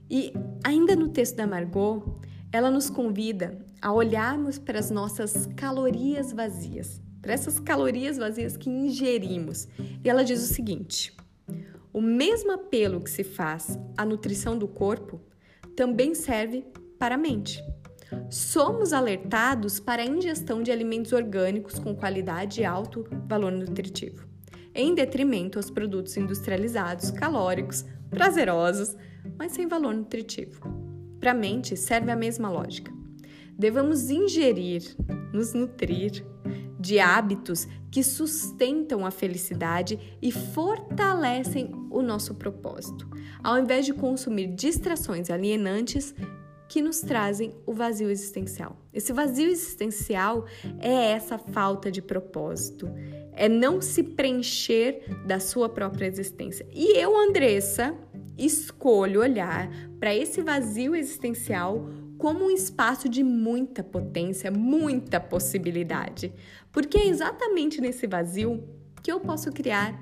E 0.10 0.34
ainda 0.63 0.96
no 0.96 1.10
texto 1.10 1.36
da 1.36 1.48
Margot, 1.48 2.20
ela 2.51 2.70
nos 2.70 2.89
convida 2.89 3.58
a 3.82 3.91
olharmos 3.91 4.60
para 4.60 4.79
as 4.79 4.91
nossas 4.91 5.48
calorias 5.55 6.32
vazias, 6.32 7.01
para 7.22 7.34
essas 7.34 7.60
calorias 7.60 8.17
vazias 8.17 8.58
que 8.58 8.70
ingerimos. 8.70 9.67
E 10.03 10.10
ela 10.10 10.24
diz 10.24 10.43
o 10.43 10.53
seguinte: 10.53 11.15
o 11.93 12.01
mesmo 12.01 12.51
apelo 12.51 13.01
que 13.01 13.09
se 13.09 13.23
faz 13.23 13.77
à 13.95 14.03
nutrição 14.05 14.57
do 14.57 14.67
corpo 14.67 15.21
também 15.75 16.15
serve 16.15 16.65
para 16.97 17.15
a 17.15 17.17
mente 17.17 17.63
somos 18.29 18.93
alertados 18.93 19.79
para 19.79 20.01
a 20.01 20.05
ingestão 20.05 20.62
de 20.62 20.71
alimentos 20.71 21.12
orgânicos 21.12 21.79
com 21.79 21.95
qualidade 21.95 22.62
e 22.62 22.65
alto 22.65 23.05
valor 23.27 23.51
nutritivo, 23.51 24.27
em 24.73 24.93
detrimento 24.93 25.59
aos 25.59 25.69
produtos 25.69 26.15
industrializados, 26.17 27.12
calóricos, 27.12 27.85
prazerosos, 28.09 28.95
mas 29.38 29.51
sem 29.51 29.67
valor 29.67 29.93
nutritivo. 29.93 30.62
Para 31.19 31.31
a 31.31 31.35
mente 31.35 31.77
serve 31.77 32.12
a 32.12 32.15
mesma 32.15 32.50
lógica. 32.50 32.91
Devemos 33.57 34.09
ingerir, 34.09 34.83
nos 35.31 35.53
nutrir 35.53 36.25
de 36.83 36.99
hábitos 36.99 37.65
que 37.89 38.03
sustentam 38.03 39.05
a 39.05 39.11
felicidade 39.11 39.97
e 40.21 40.33
fortalecem 40.33 41.71
o 41.89 42.01
nosso 42.01 42.35
propósito, 42.35 43.09
ao 43.41 43.57
invés 43.57 43.85
de 43.85 43.93
consumir 43.93 44.47
distrações 44.47 45.29
alienantes 45.29 46.13
que 46.67 46.81
nos 46.81 46.99
trazem 46.99 47.55
o 47.65 47.73
vazio 47.73 48.09
existencial. 48.09 48.75
Esse 48.93 49.13
vazio 49.13 49.49
existencial 49.49 50.45
é 50.79 51.11
essa 51.11 51.37
falta 51.37 51.89
de 51.89 52.01
propósito, 52.01 52.89
é 53.31 53.47
não 53.47 53.79
se 53.79 54.03
preencher 54.03 55.05
da 55.25 55.39
sua 55.39 55.69
própria 55.69 56.05
existência. 56.05 56.67
E 56.73 56.97
eu, 56.97 57.15
Andressa, 57.15 57.95
escolho 58.37 59.21
olhar 59.21 59.69
para 59.99 60.13
esse 60.13 60.41
vazio 60.41 60.93
existencial 60.93 61.87
como 62.24 62.46
um 62.46 62.50
espaço 62.50 63.10
de 63.10 63.22
muita 63.22 63.84
potência, 63.84 64.50
muita 64.50 65.20
possibilidade, 65.20 66.34
porque 66.72 66.98
é 66.98 67.08
exatamente 67.08 67.82
nesse 67.82 68.08
vazio 68.08 68.63
que 69.01 69.12
eu 69.12 69.20
posso 69.20 69.51
criar 69.51 70.01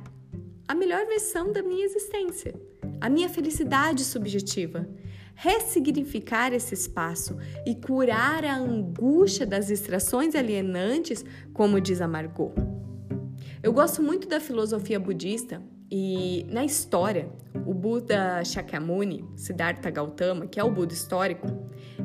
a 0.67 0.75
melhor 0.75 1.03
versão 1.07 1.51
da 1.51 1.63
minha 1.63 1.83
existência, 1.83 2.53
a 3.01 3.09
minha 3.09 3.27
felicidade 3.27 4.03
subjetiva. 4.03 4.87
Ressignificar 5.33 6.53
esse 6.53 6.75
espaço 6.75 7.35
e 7.65 7.73
curar 7.73 8.45
a 8.45 8.55
angústia 8.55 9.43
das 9.43 9.65
distrações 9.65 10.35
alienantes, 10.35 11.25
como 11.51 11.81
diz 11.81 12.01
a 12.01 12.07
Margot. 12.07 12.53
Eu 13.63 13.73
gosto 13.73 14.03
muito 14.03 14.27
da 14.27 14.39
filosofia 14.39 14.99
budista 14.99 15.59
e 15.91 16.45
na 16.49 16.63
história, 16.63 17.29
o 17.65 17.73
Buda 17.73 18.45
Shakyamuni, 18.45 19.25
Siddhartha 19.35 19.89
Gautama, 19.89 20.47
que 20.47 20.57
é 20.57 20.63
o 20.63 20.71
Buda 20.71 20.93
histórico, 20.93 21.47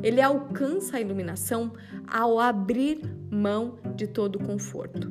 ele 0.03 0.19
alcança 0.19 0.97
a 0.97 1.01
iluminação 1.01 1.71
ao 2.05 2.37
abrir 2.37 2.99
mão 3.31 3.79
de 3.95 4.05
todo 4.05 4.35
o 4.35 4.43
conforto. 4.43 5.09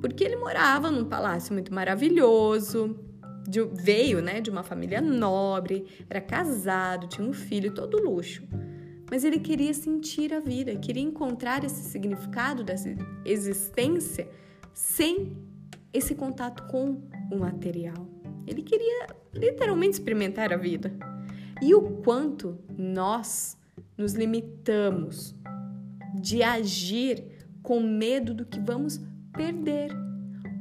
Porque 0.00 0.24
ele 0.24 0.34
morava 0.34 0.90
num 0.90 1.04
palácio 1.04 1.52
muito 1.52 1.72
maravilhoso, 1.72 2.98
de, 3.48 3.62
veio 3.62 4.20
né, 4.20 4.40
de 4.40 4.50
uma 4.50 4.64
família 4.64 5.00
nobre, 5.00 5.86
era 6.10 6.20
casado, 6.20 7.06
tinha 7.06 7.26
um 7.26 7.32
filho, 7.32 7.72
todo 7.72 8.02
luxo. 8.02 8.42
Mas 9.08 9.22
ele 9.22 9.38
queria 9.38 9.72
sentir 9.72 10.34
a 10.34 10.40
vida, 10.40 10.74
queria 10.74 11.02
encontrar 11.02 11.62
esse 11.62 11.82
significado 11.84 12.64
dessa 12.64 12.92
existência 13.24 14.28
sem 14.74 15.36
esse 15.92 16.16
contato 16.16 16.64
com 16.64 17.00
o 17.30 17.38
material. 17.38 18.15
Ele 18.46 18.62
queria 18.62 19.08
literalmente 19.34 19.94
experimentar 19.94 20.52
a 20.52 20.56
vida. 20.56 20.92
E 21.62 21.74
o 21.74 21.82
quanto 22.02 22.58
nós 22.76 23.56
nos 23.96 24.12
limitamos 24.14 25.34
de 26.14 26.42
agir 26.42 27.24
com 27.62 27.80
medo 27.80 28.34
do 28.34 28.44
que 28.44 28.60
vamos 28.60 29.00
perder, 29.32 29.90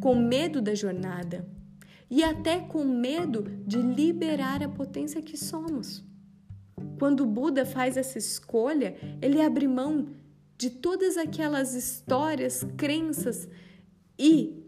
com 0.02 0.16
medo 0.16 0.62
da 0.62 0.74
jornada 0.74 1.48
e 2.10 2.24
até 2.24 2.60
com 2.60 2.84
medo 2.84 3.44
de 3.66 3.82
liberar 3.82 4.64
a 4.64 4.70
potência 4.70 5.22
que 5.22 5.38
somos. 5.38 6.04
Quando 7.00 7.22
o 7.22 7.26
Buda 7.26 7.66
faz 7.66 7.98
essa 7.98 8.18
escolha, 8.18 8.96
ele 9.22 9.42
abre 9.42 9.68
mão 9.68 10.08
de 10.58 10.70
todas 10.70 11.18
aquelas 11.18 11.74
histórias, 11.74 12.66
crenças 12.78 13.48
e 14.18 14.65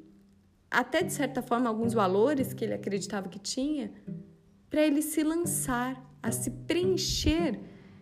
até 0.70 1.02
de 1.02 1.14
certa 1.14 1.42
forma 1.42 1.70
alguns 1.70 1.94
valores 1.94 2.54
que 2.54 2.64
ele 2.64 2.74
acreditava 2.74 3.30
que 3.30 3.40
tinha, 3.40 3.92
para 4.70 4.82
ele 4.82 5.02
se 5.02 5.24
lançar 5.24 6.04
a 6.22 6.32
se 6.32 6.52
preencher 6.52 7.60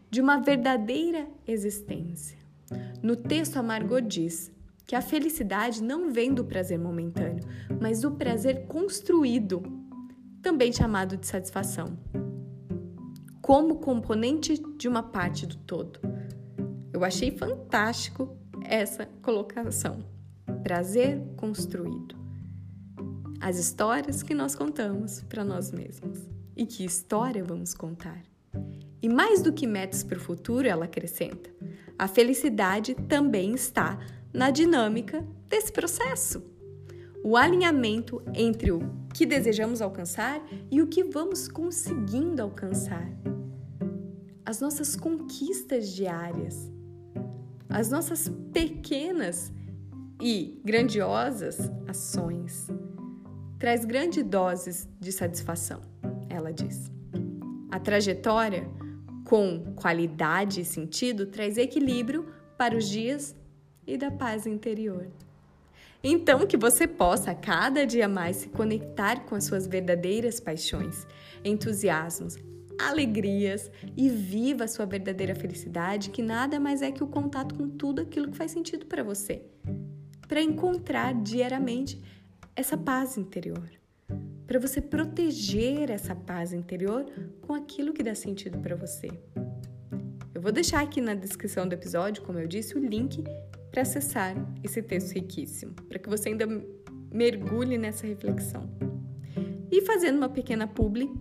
de 0.10 0.19
uma 0.19 0.38
verdadeira 0.38 1.27
existência. 1.48 2.38
No 3.01 3.15
texto, 3.15 3.57
a 3.57 3.63
Margot 3.63 4.01
diz 4.01 4.51
que 4.86 4.95
a 4.95 5.01
felicidade 5.01 5.84
não 5.84 6.12
vem 6.12 6.34
do 6.34 6.43
prazer 6.43 6.79
momentâneo, 6.79 7.43
mas 7.79 8.01
do 8.01 8.12
prazer 8.12 8.65
construído, 8.65 9.62
também 10.41 10.72
chamado 10.72 11.17
de 11.17 11.27
satisfação, 11.27 11.98
como 13.42 13.75
componente 13.75 14.61
de 14.77 14.87
uma 14.87 15.03
parte 15.03 15.46
do 15.46 15.55
todo. 15.57 16.00
Eu 16.92 17.03
achei 17.03 17.29
fantástico 17.31 18.35
essa 18.63 19.05
colocação. 19.22 20.00
Prazer 20.63 21.22
construído 21.35 22.25
as 23.39 23.57
histórias 23.57 24.24
que 24.24 24.33
nós 24.33 24.55
contamos 24.55 25.21
para 25.21 25.43
nós 25.43 25.71
mesmos. 25.71 26.19
E 26.55 26.65
que 26.65 26.85
história 26.85 27.43
vamos 27.43 27.74
contar? 27.74 28.24
E 29.01 29.09
mais 29.09 29.41
do 29.41 29.51
que 29.51 29.67
metas 29.67 30.03
para 30.03 30.17
o 30.17 30.21
futuro, 30.21 30.67
ela 30.67 30.85
acrescenta: 30.85 31.50
a 31.98 32.07
felicidade 32.07 32.95
também 33.07 33.53
está 33.53 34.00
na 34.33 34.50
dinâmica 34.50 35.25
desse 35.48 35.71
processo. 35.71 36.43
O 37.24 37.35
alinhamento 37.35 38.21
entre 38.33 38.71
o 38.71 38.79
que 39.13 39.25
desejamos 39.25 39.81
alcançar 39.81 40.41
e 40.69 40.81
o 40.81 40.87
que 40.87 41.03
vamos 41.03 41.48
conseguindo 41.48 42.41
alcançar. 42.41 43.09
As 44.45 44.61
nossas 44.61 44.95
conquistas 44.95 45.89
diárias, 45.89 46.71
as 47.67 47.89
nossas 47.89 48.29
pequenas 48.53 49.51
e 50.21 50.61
grandiosas 50.63 51.57
ações 51.87 52.67
traz 53.65 53.83
grandes 53.83 54.23
doses 54.23 54.87
de 54.99 55.11
satisfação, 55.11 55.81
ela 56.29 56.53
diz. 56.53 56.91
A 57.71 57.79
trajetória, 57.79 58.69
com 59.27 59.73
qualidade 59.75 60.61
e 60.61 60.63
sentido, 60.63 61.25
traz 61.25 61.57
equilíbrio 61.57 62.31
para 62.59 62.77
os 62.77 62.87
dias 62.87 63.35
e 63.87 63.97
da 63.97 64.11
paz 64.11 64.45
interior. 64.45 65.07
Então, 66.03 66.45
que 66.45 66.55
você 66.55 66.85
possa 66.85 67.33
cada 67.33 67.87
dia 67.87 68.07
mais 68.07 68.35
se 68.35 68.49
conectar 68.49 69.21
com 69.21 69.33
as 69.33 69.45
suas 69.45 69.65
verdadeiras 69.65 70.39
paixões, 70.39 71.07
entusiasmos, 71.43 72.37
alegrias 72.79 73.71
e 73.97 74.09
viva 74.09 74.65
a 74.65 74.67
sua 74.67 74.85
verdadeira 74.85 75.33
felicidade, 75.33 76.11
que 76.11 76.21
nada 76.21 76.59
mais 76.59 76.83
é 76.83 76.91
que 76.91 77.03
o 77.03 77.07
contato 77.07 77.55
com 77.55 77.67
tudo 77.67 78.03
aquilo 78.03 78.29
que 78.29 78.37
faz 78.37 78.51
sentido 78.51 78.85
para 78.85 79.01
você. 79.01 79.41
Para 80.27 80.39
encontrar 80.39 81.15
diariamente 81.15 81.99
essa 82.55 82.77
paz 82.77 83.18
interior, 83.18 83.70
para 84.48 84.59
você 84.59 84.79
proteger 84.79 85.89
essa 85.89 86.15
paz 86.15 86.53
interior 86.53 87.05
com 87.41 87.53
aquilo 87.53 87.91
que 87.91 88.01
dá 88.01 88.15
sentido 88.15 88.59
para 88.59 88.75
você. 88.75 89.09
Eu 90.33 90.41
vou 90.41 90.51
deixar 90.51 90.81
aqui 90.81 91.01
na 91.01 91.13
descrição 91.13 91.68
do 91.68 91.74
episódio, 91.74 92.24
como 92.24 92.39
eu 92.39 92.48
disse, 92.48 92.77
o 92.77 92.79
link 92.79 93.24
para 93.72 93.81
acessar 93.81 94.35
esse 94.63 94.81
texto 94.81 95.11
riquíssimo, 95.13 95.74
para 95.74 96.00
que 96.00 96.07
você 96.07 96.29
ainda 96.29 96.48
mergulhe 97.11 97.77
nessa 97.77 98.07
reflexão. 98.07 98.70
E 99.70 99.81
fazendo 99.81 100.18
uma 100.18 100.29
pequena 100.29 100.65
publi, 100.65 101.11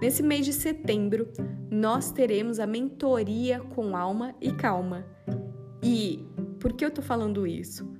nesse 0.00 0.22
mês 0.22 0.44
de 0.44 0.52
setembro 0.52 1.32
nós 1.70 2.10
teremos 2.10 2.58
a 2.58 2.66
mentoria 2.66 3.60
com 3.60 3.96
alma 3.96 4.34
e 4.40 4.52
calma. 4.52 5.06
E 5.82 6.26
por 6.60 6.74
que 6.74 6.84
eu 6.84 6.90
tô 6.90 7.00
falando 7.00 7.46
isso? 7.46 7.90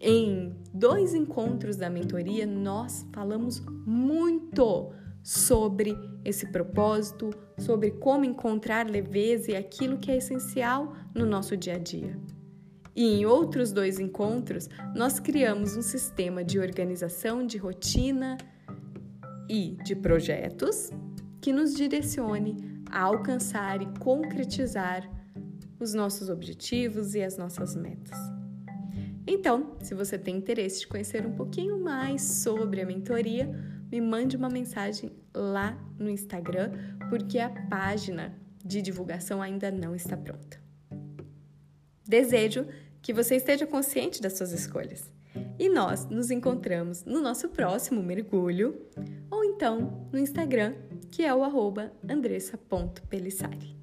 Em 0.00 0.54
dois 0.78 1.14
encontros 1.14 1.76
da 1.76 1.88
mentoria, 1.88 2.46
nós 2.46 3.06
falamos 3.12 3.60
muito 3.86 4.92
sobre 5.22 5.96
esse 6.24 6.46
propósito, 6.52 7.30
sobre 7.58 7.90
como 7.92 8.24
encontrar 8.24 8.88
leveza 8.88 9.52
e 9.52 9.56
aquilo 9.56 9.98
que 9.98 10.10
é 10.10 10.18
essencial 10.18 10.94
no 11.14 11.26
nosso 11.26 11.56
dia 11.56 11.74
a 11.74 11.78
dia. 11.78 12.16
E 12.94 13.04
em 13.04 13.26
outros 13.26 13.72
dois 13.72 13.98
encontros, 13.98 14.68
nós 14.94 15.18
criamos 15.18 15.76
um 15.76 15.82
sistema 15.82 16.44
de 16.44 16.58
organização 16.58 17.46
de 17.46 17.58
rotina 17.58 18.38
e 19.48 19.76
de 19.84 19.94
projetos 19.94 20.90
que 21.40 21.52
nos 21.52 21.74
direcione 21.74 22.56
a 22.90 23.02
alcançar 23.02 23.82
e 23.82 23.86
concretizar 23.98 25.08
os 25.78 25.92
nossos 25.92 26.30
objetivos 26.30 27.14
e 27.14 27.22
as 27.22 27.36
nossas 27.36 27.76
metas. 27.76 28.35
Então, 29.26 29.76
se 29.82 29.94
você 29.94 30.16
tem 30.16 30.36
interesse 30.36 30.80
de 30.80 30.86
conhecer 30.86 31.26
um 31.26 31.32
pouquinho 31.32 31.78
mais 31.78 32.22
sobre 32.22 32.80
a 32.80 32.86
mentoria, 32.86 33.46
me 33.90 34.00
mande 34.00 34.36
uma 34.36 34.48
mensagem 34.48 35.10
lá 35.34 35.76
no 35.98 36.08
Instagram, 36.08 36.72
porque 37.10 37.38
a 37.38 37.50
página 37.68 38.38
de 38.64 38.80
divulgação 38.80 39.42
ainda 39.42 39.70
não 39.70 39.94
está 39.94 40.16
pronta. 40.16 40.60
Desejo 42.04 42.66
que 43.02 43.12
você 43.12 43.36
esteja 43.36 43.66
consciente 43.66 44.20
das 44.22 44.34
suas 44.36 44.52
escolhas. 44.52 45.12
E 45.58 45.68
nós 45.68 46.06
nos 46.06 46.30
encontramos 46.30 47.04
no 47.04 47.20
nosso 47.20 47.48
próximo 47.48 48.02
mergulho 48.02 48.86
ou 49.30 49.44
então 49.44 50.08
no 50.12 50.18
Instagram, 50.18 50.74
que 51.10 51.24
é 51.24 51.34
o 51.34 51.44
arroba 51.44 51.92
andressa.pelissari. 52.08 53.76